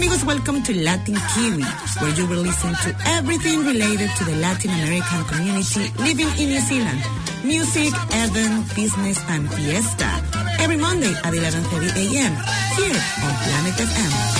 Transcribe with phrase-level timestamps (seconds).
[0.00, 1.62] amigos, welcome to Latin Kiwi,
[2.00, 6.60] where you will listen to everything related to the Latin American community living in New
[6.60, 7.02] Zealand.
[7.44, 10.08] Music, event, business, and fiesta.
[10.58, 12.32] Every Monday at 11.30 a.m.
[12.80, 14.39] here on Planet FM.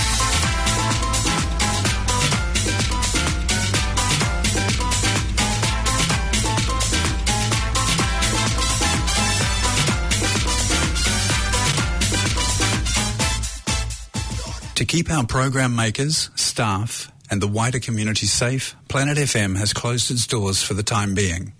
[14.80, 20.10] To keep our program makers, staff, and the wider community safe, Planet FM has closed
[20.10, 21.52] its doors for the time being.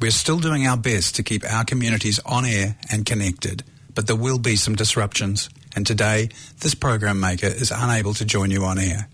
[0.00, 3.64] We're still doing our best to keep our communities on air and connected,
[3.94, 8.50] but there will be some disruptions, and today this program maker is unable to join
[8.50, 9.10] you on air.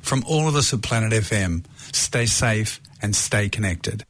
[0.00, 1.64] From all of us at Planet FM,
[1.94, 4.04] stay safe and stay connected.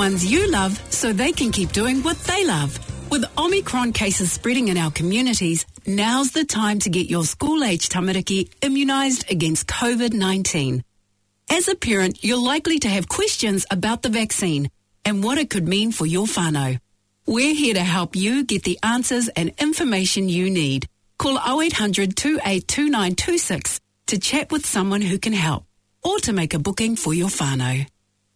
[0.00, 2.72] Ones you love so they can keep doing what they love.
[3.10, 8.48] With Omicron cases spreading in our communities, now's the time to get your school-age tamariki
[8.60, 10.82] immunised against COVID-19.
[11.50, 14.70] As a parent, you're likely to have questions about the vaccine
[15.04, 16.78] and what it could mean for your whānau.
[17.26, 20.88] We're here to help you get the answers and information you need.
[21.18, 25.64] Call 0800 282926 to chat with someone who can help
[26.02, 27.86] or to make a booking for your whānau.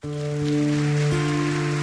[0.05, 1.74] Música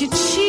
[0.00, 0.45] you cheat.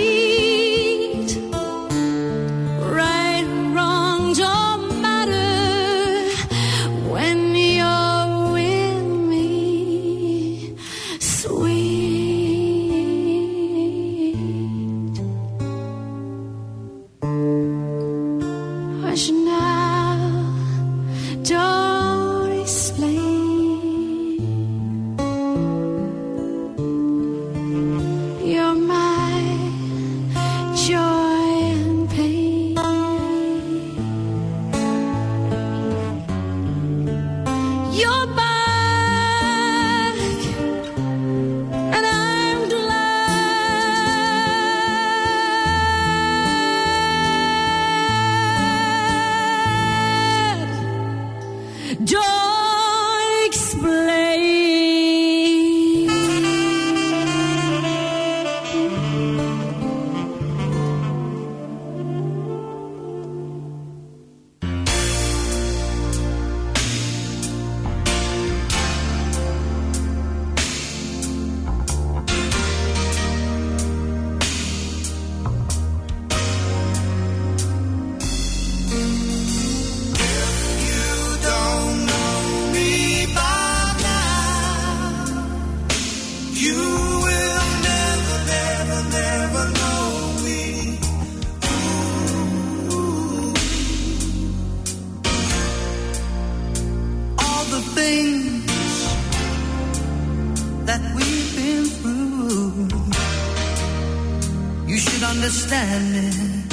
[105.48, 106.68] understanding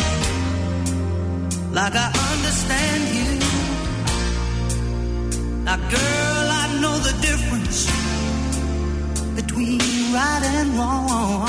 [1.71, 3.31] like I understand you.
[5.63, 7.87] Now, girl, I know the difference
[9.37, 9.79] between
[10.13, 11.49] right and wrong.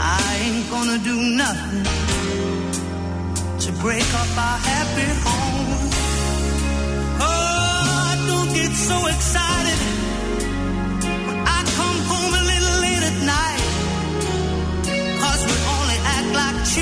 [0.00, 1.84] I ain't gonna do nothing
[3.64, 5.90] to break up our happy home.
[7.20, 9.59] Oh, I don't get so excited.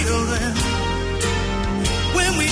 [0.05, 0.55] children.
[2.15, 2.47] When we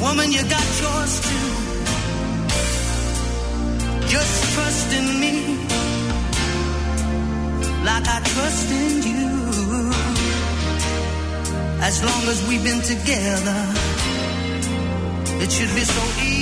[0.00, 1.50] Woman, you got yours too.
[4.08, 5.34] Just trust in me
[7.84, 9.92] like I trust in you.
[11.82, 13.60] As long as we've been together,
[15.42, 16.39] it should be so easy.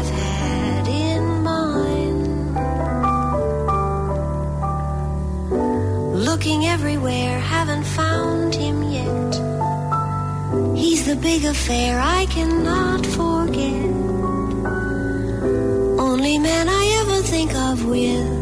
[6.53, 9.33] Looking everywhere, haven't found him yet.
[10.77, 13.91] He's the big affair I cannot forget.
[15.99, 18.42] Only man I ever think of with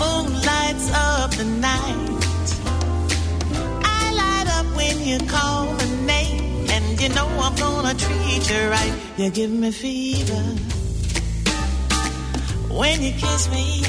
[0.00, 2.48] moon lights up the night.
[3.98, 8.62] I light up when you call my name, and you know I'm gonna treat you
[8.76, 8.94] right.
[9.18, 10.44] You give me fever
[12.80, 13.82] when you kiss me,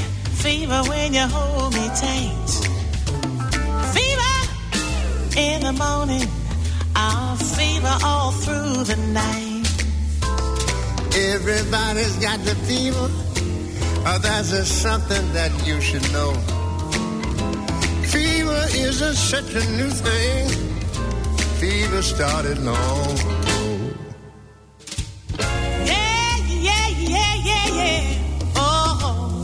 [0.44, 2.50] fever when you hold me tight.
[3.94, 4.34] Fever
[5.46, 6.26] in the morning,
[6.94, 9.66] I'll fever all through the night.
[11.32, 13.31] Everybody's got the fever.
[14.04, 16.32] Oh, that's just something that you should know.
[18.10, 20.48] Fever isn't such a new thing.
[21.60, 23.90] Fever started long ago.
[25.38, 26.36] Yeah,
[26.68, 28.54] yeah, yeah, yeah, yeah.
[28.56, 29.42] Oh,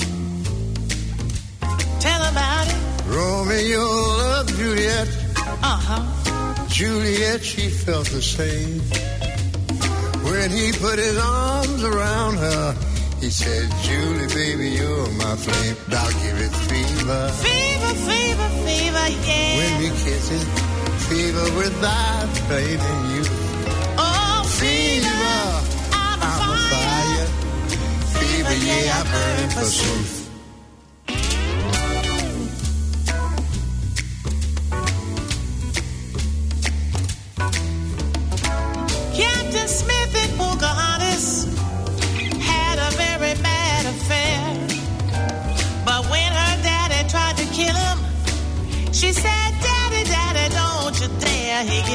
[2.01, 2.77] tell about it.
[3.07, 5.09] Romeo loved Juliet.
[5.63, 6.67] Uh huh.
[6.69, 8.81] Juliet, she felt the same.
[10.25, 12.75] When he put his arms around her,
[13.21, 15.77] he said, Julie, baby, you're my flame.
[15.91, 17.29] I'll give it fever.
[17.45, 19.57] Fever, fever, fever, yeah.
[19.59, 20.47] When we kiss it,
[21.09, 23.23] fever without fading you.
[23.99, 25.41] oh, Fever,
[25.93, 27.27] I'm, I'm a fire.
[28.19, 30.18] Fever, yeah, I burn for truth.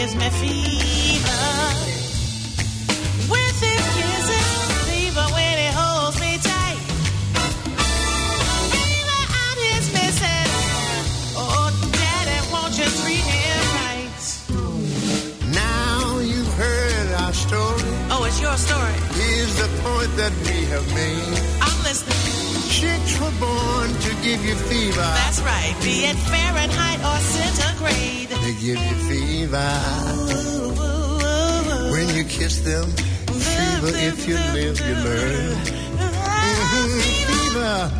[0.04, 1.44] Gives me fever.
[3.32, 4.48] With his kisses,
[4.88, 6.80] fever when he holds me tight.
[8.74, 10.50] Fever out his missing.
[11.40, 14.24] Oh, Daddy, won't you treat him right?
[15.54, 17.92] Now you've heard our story.
[18.12, 18.98] Oh, it's your story.
[19.22, 21.40] Here's the point that we have made.
[21.62, 22.20] I'm listening.
[22.78, 23.83] Chicks were born
[24.24, 25.10] give you fever.
[25.22, 25.76] That's right.
[25.84, 28.30] Be it Fahrenheit or centigrade.
[28.30, 29.72] They give you fever.
[31.92, 32.86] When you kiss them,
[33.28, 33.92] fever.
[34.10, 35.56] If you live, you learn.
[37.28, 37.92] Fever.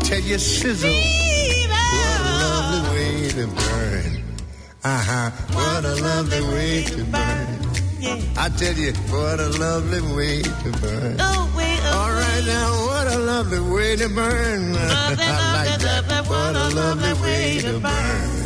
[0.00, 0.90] Tell you sizzle.
[0.90, 1.74] Fever.
[1.92, 4.22] What a lovely way to burn.
[4.82, 5.30] Uh huh.
[5.52, 7.46] What a lovely way to burn.
[8.00, 8.18] Yeah.
[8.38, 11.16] I tell you, what a lovely way to burn.
[11.20, 11.49] Oh,
[12.40, 14.74] right now, what a lovely way to burn.
[14.76, 15.14] I
[15.54, 16.26] like that.
[16.28, 18.36] What a lovely way to burn.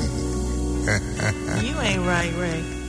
[1.65, 2.84] You ain't right, Ray.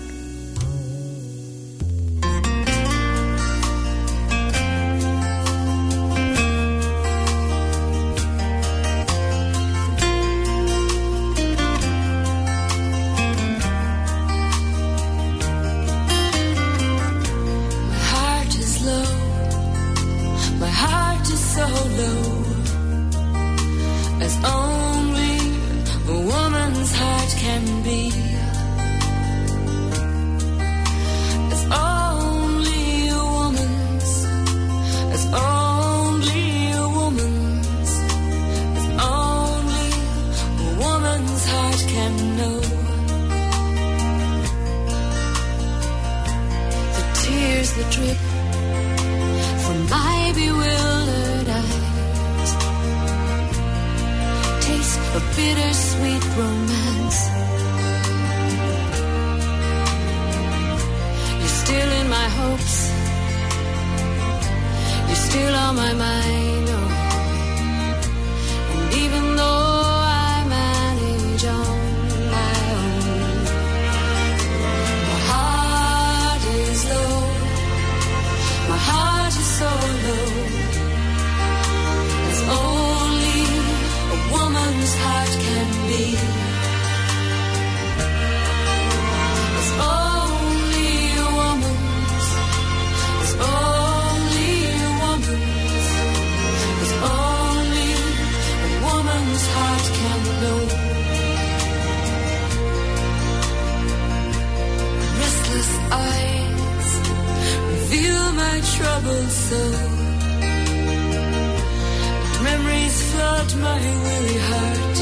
[112.44, 114.98] Memories flood my weary heart.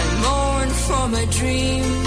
[0.00, 2.03] I mourn for my dreams.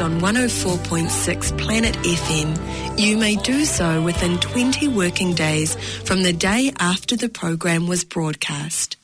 [0.00, 6.32] Broadcast on 104.6 Planet FM, you may do so within 20 working days from the
[6.32, 8.96] day after the program was broadcast.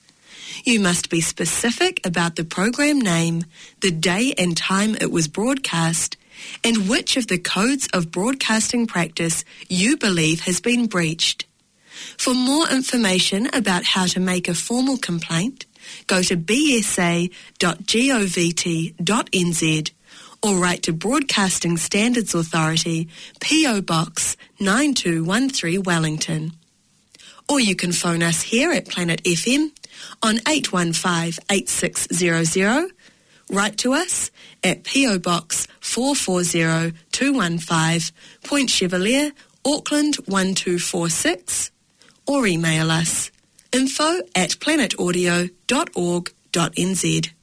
[0.64, 3.44] You must be specific about the program name,
[3.80, 6.16] the day and time it was broadcast,
[6.64, 11.46] and which of the codes of broadcasting practice you believe has been breached.
[12.18, 15.66] For more information about how to make a formal complaint,
[16.06, 17.30] go to bsa.govt.nz
[20.46, 23.08] or write to Broadcasting Standards Authority,
[23.40, 26.52] PO Box 9213 Wellington.
[27.48, 29.72] Or you can phone us here at Planet FM
[30.22, 32.92] on 815 8600.
[33.50, 34.30] Write to us
[34.62, 39.32] at PO Box 440 215 Point Chevalier,
[39.64, 41.72] Auckland 1246
[42.26, 43.32] or email us
[43.72, 47.35] info at planetaudio.org.nz.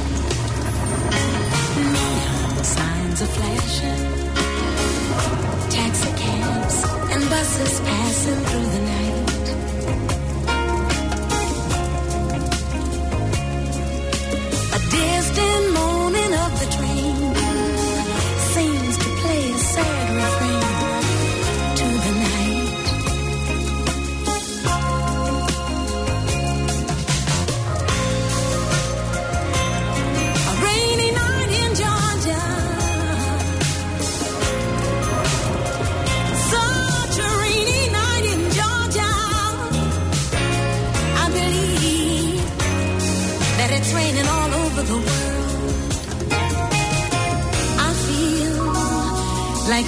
[1.92, 4.04] Neon signs are flashing
[5.68, 6.76] taxi cabs
[7.12, 9.05] and buses passing through the night.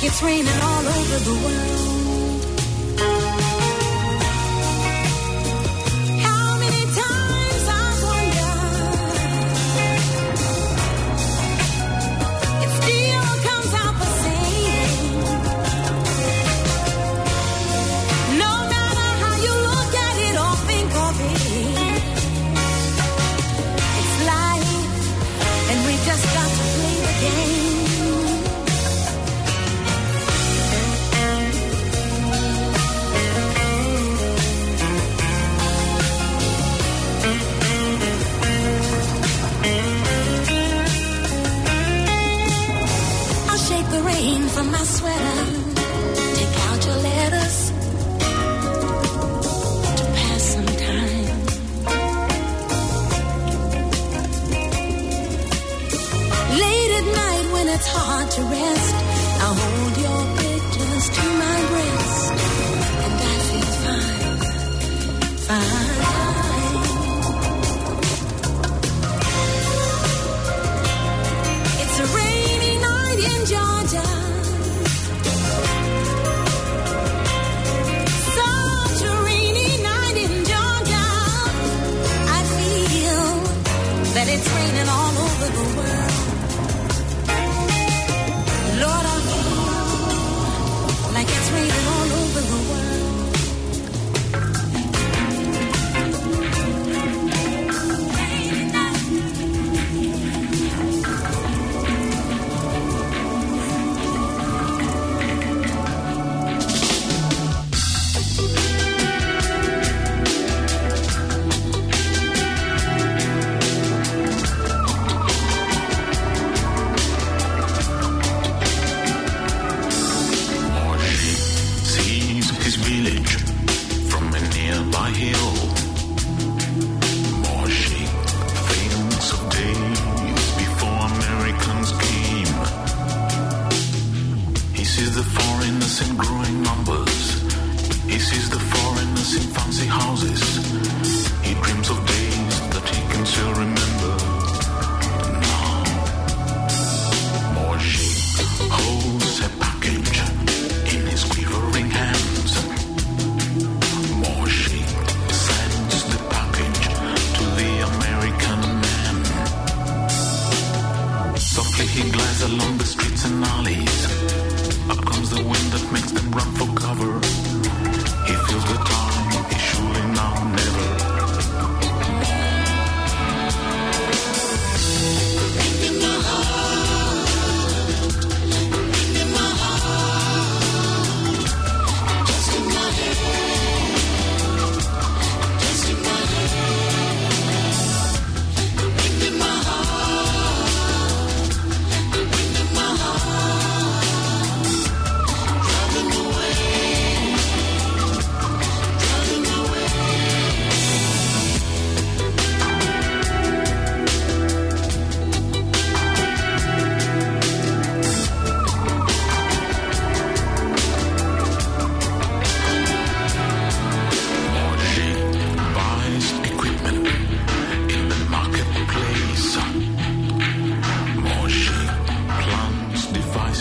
[0.05, 1.78] It's raining all over the world.
[45.17, 45.58] From